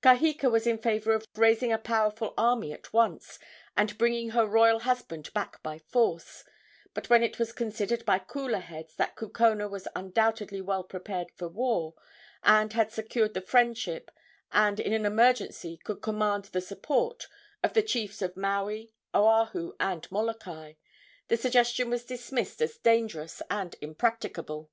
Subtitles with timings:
[0.00, 3.40] Kaheka was in favor of raising a powerful army at once,
[3.76, 6.44] and bringing her royal husband back by force;
[6.94, 11.48] but when it was considered by cooler heads that Kukona was undoubtedly well prepared for
[11.48, 11.94] war,
[12.44, 14.12] and had secured the friendship,
[14.52, 17.26] and in an emergency could command the support,
[17.64, 20.74] of the chiefs of Maui, Oahu and Molokai,
[21.26, 24.70] the suggestion was dismissed as dangerous and impracticable.